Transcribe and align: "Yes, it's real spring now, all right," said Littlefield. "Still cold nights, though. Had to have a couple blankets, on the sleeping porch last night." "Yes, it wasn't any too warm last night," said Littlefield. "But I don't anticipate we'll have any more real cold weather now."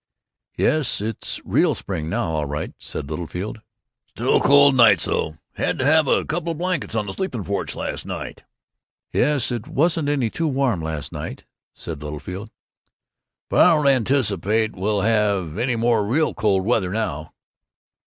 "Yes, 0.57 0.99
it's 0.99 1.39
real 1.45 1.75
spring 1.75 2.09
now, 2.09 2.31
all 2.31 2.47
right," 2.47 2.73
said 2.79 3.07
Littlefield. 3.11 3.61
"Still 4.07 4.41
cold 4.41 4.73
nights, 4.73 5.05
though. 5.05 5.37
Had 5.53 5.77
to 5.77 5.85
have 5.85 6.07
a 6.07 6.25
couple 6.25 6.55
blankets, 6.55 6.95
on 6.95 7.05
the 7.05 7.13
sleeping 7.13 7.43
porch 7.43 7.75
last 7.75 8.07
night." 8.07 8.41
"Yes, 9.13 9.51
it 9.51 9.67
wasn't 9.67 10.09
any 10.09 10.31
too 10.31 10.47
warm 10.47 10.81
last 10.81 11.11
night," 11.11 11.45
said 11.75 12.01
Littlefield. 12.01 12.49
"But 13.47 13.61
I 13.63 13.75
don't 13.75 13.85
anticipate 13.89 14.75
we'll 14.75 15.01
have 15.01 15.59
any 15.59 15.75
more 15.75 16.03
real 16.03 16.33
cold 16.33 16.65
weather 16.65 16.89
now." 16.91 17.33